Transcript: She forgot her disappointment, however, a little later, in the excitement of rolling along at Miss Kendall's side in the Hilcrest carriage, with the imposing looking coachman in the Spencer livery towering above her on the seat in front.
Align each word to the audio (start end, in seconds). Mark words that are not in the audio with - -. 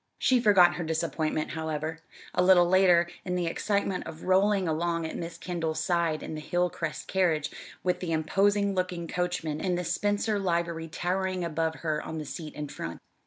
She 0.17 0.39
forgot 0.39 0.77
her 0.77 0.83
disappointment, 0.83 1.51
however, 1.51 1.99
a 2.33 2.41
little 2.41 2.65
later, 2.67 3.07
in 3.23 3.35
the 3.35 3.45
excitement 3.45 4.07
of 4.07 4.23
rolling 4.23 4.67
along 4.67 5.05
at 5.05 5.15
Miss 5.15 5.37
Kendall's 5.37 5.79
side 5.79 6.23
in 6.23 6.33
the 6.33 6.41
Hilcrest 6.41 7.05
carriage, 7.05 7.51
with 7.83 7.99
the 7.99 8.11
imposing 8.11 8.73
looking 8.73 9.07
coachman 9.07 9.61
in 9.61 9.75
the 9.75 9.83
Spencer 9.85 10.39
livery 10.39 10.87
towering 10.87 11.43
above 11.43 11.75
her 11.81 12.01
on 12.01 12.17
the 12.17 12.25
seat 12.25 12.55
in 12.55 12.67
front. 12.67 12.99